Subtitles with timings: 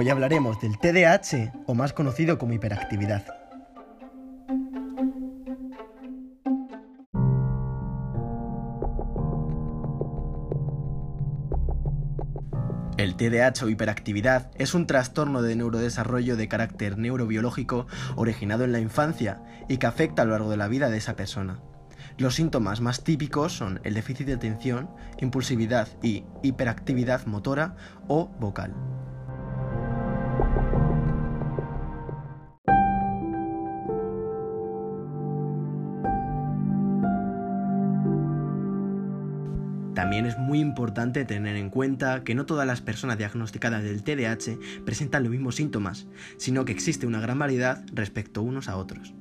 [0.00, 3.22] Hoy hablaremos del TDAH o más conocido como hiperactividad.
[12.96, 17.86] El TDAH o hiperactividad es un trastorno de neurodesarrollo de carácter neurobiológico
[18.16, 21.14] originado en la infancia y que afecta a lo largo de la vida de esa
[21.14, 21.60] persona.
[22.16, 24.88] Los síntomas más típicos son el déficit de atención,
[25.18, 27.76] impulsividad y hiperactividad motora
[28.08, 28.74] o vocal.
[40.20, 44.58] También es muy importante tener en cuenta que no todas las personas diagnosticadas del TDAH
[44.84, 49.14] presentan los mismos síntomas, sino que existe una gran variedad respecto unos a otros.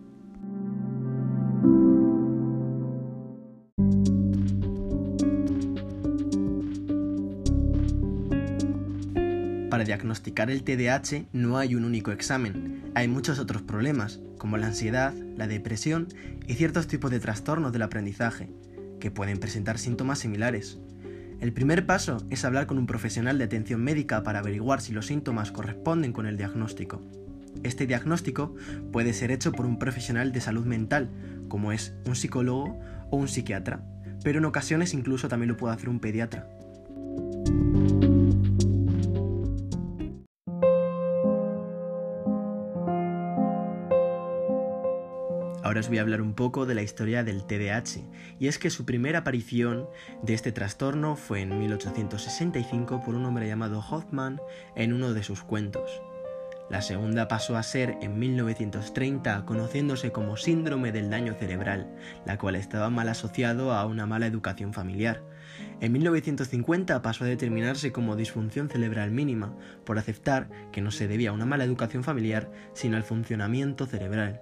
[9.69, 14.67] Para diagnosticar el TDAH no hay un único examen, hay muchos otros problemas, como la
[14.67, 16.09] ansiedad, la depresión
[16.45, 18.49] y ciertos tipos de trastornos del aprendizaje,
[18.99, 20.77] que pueden presentar síntomas similares.
[21.39, 25.05] El primer paso es hablar con un profesional de atención médica para averiguar si los
[25.05, 27.01] síntomas corresponden con el diagnóstico.
[27.63, 28.55] Este diagnóstico
[28.91, 31.09] puede ser hecho por un profesional de salud mental,
[31.47, 33.83] como es un psicólogo o un psiquiatra,
[34.23, 36.47] pero en ocasiones incluso también lo puede hacer un pediatra.
[45.61, 48.01] Ahora os voy a hablar un poco de la historia del TDAH,
[48.39, 49.89] y es que su primera aparición
[50.23, 54.39] de este trastorno fue en 1865 por un hombre llamado Hoffman
[54.75, 56.01] en uno de sus cuentos.
[56.69, 61.93] La segunda pasó a ser en 1930 conociéndose como síndrome del daño cerebral,
[62.25, 65.23] la cual estaba mal asociado a una mala educación familiar.
[65.81, 71.31] En 1950 pasó a determinarse como disfunción cerebral mínima, por aceptar que no se debía
[71.31, 74.41] a una mala educación familiar, sino al funcionamiento cerebral.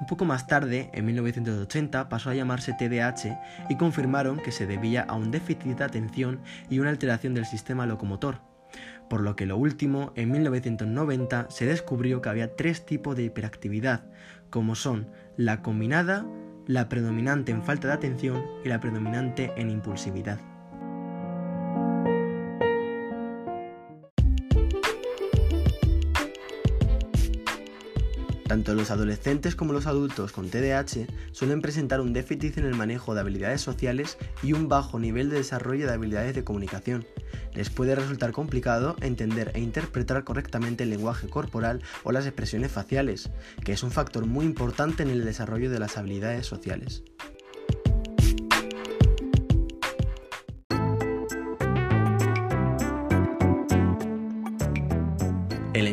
[0.00, 5.02] Un poco más tarde, en 1980, pasó a llamarse TDAH y confirmaron que se debía
[5.02, 6.40] a un déficit de atención
[6.70, 8.40] y una alteración del sistema locomotor.
[9.08, 14.02] Por lo que lo último, en 1990, se descubrió que había tres tipos de hiperactividad,
[14.50, 16.26] como son la combinada,
[16.66, 20.38] la predominante en falta de atención y la predominante en impulsividad.
[28.48, 33.12] Tanto los adolescentes como los adultos con TDAH suelen presentar un déficit en el manejo
[33.12, 37.06] de habilidades sociales y un bajo nivel de desarrollo de habilidades de comunicación.
[37.54, 43.28] Les puede resultar complicado entender e interpretar correctamente el lenguaje corporal o las expresiones faciales,
[43.62, 47.02] que es un factor muy importante en el desarrollo de las habilidades sociales.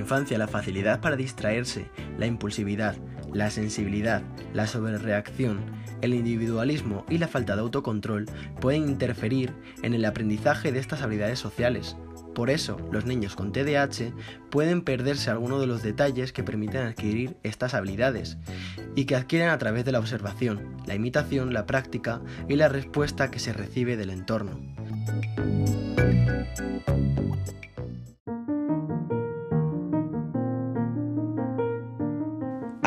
[0.06, 1.90] Infancia la facilidad para distraerse,
[2.20, 2.96] la impulsividad,
[3.34, 4.22] la sensibilidad,
[4.54, 5.62] la sobrereacción,
[6.04, 8.28] el individualismo y la falta de autocontrol
[8.62, 9.52] pueden interferir
[9.82, 11.98] en el aprendizaje de estas habilidades sociales.
[12.36, 14.14] Por eso, los niños con TDAH
[14.52, 18.38] pueden perderse algunos de los detalles que permiten adquirir estas habilidades
[18.96, 23.32] y que adquieren a través de la observación, la imitación, la práctica y la respuesta
[23.32, 24.60] que se recibe del entorno.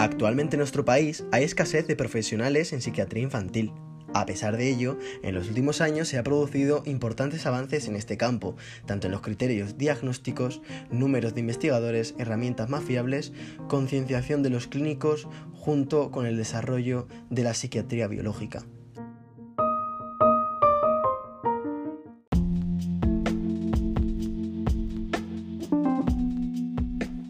[0.00, 3.72] Actualmente en nuestro país hay escasez de profesionales en psiquiatría infantil.
[4.14, 8.16] A pesar de ello, en los últimos años se han producido importantes avances en este
[8.16, 8.54] campo,
[8.86, 13.32] tanto en los criterios diagnósticos, números de investigadores, herramientas más fiables,
[13.66, 18.64] concienciación de los clínicos, junto con el desarrollo de la psiquiatría biológica.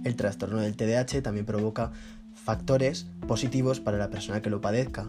[0.05, 1.93] El trastorno del TDAH también provoca
[2.39, 5.09] factores positivos para la persona que lo padezca,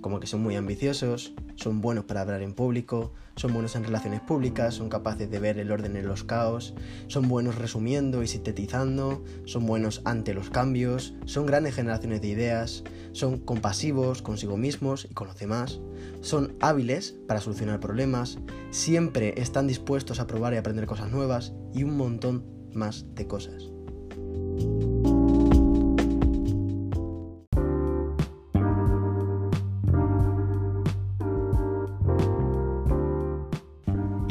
[0.00, 4.20] como que son muy ambiciosos, son buenos para hablar en público, son buenos en relaciones
[4.20, 6.74] públicas, son capaces de ver el orden en los caos,
[7.08, 12.84] son buenos resumiendo y sintetizando, son buenos ante los cambios, son grandes generaciones de ideas,
[13.12, 15.80] son compasivos consigo mismos y con los demás,
[16.20, 18.38] son hábiles para solucionar problemas,
[18.70, 23.77] siempre están dispuestos a probar y aprender cosas nuevas y un montón más de cosas.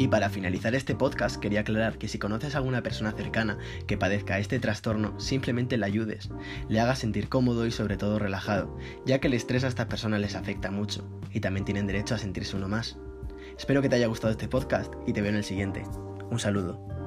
[0.08, 3.98] Y para finalizar este podcast quería aclarar que si conoces a alguna persona cercana que
[3.98, 6.30] padezca este trastorno, simplemente le ayudes,
[6.70, 8.74] le hagas sentir cómodo y sobre todo relajado,
[9.04, 12.18] ya que el estrés a estas personas les afecta mucho y también tienen derecho a
[12.18, 12.96] sentirse uno más.
[13.58, 15.82] Espero que te haya gustado este podcast y te veo en el siguiente.
[16.30, 16.97] Un saludo.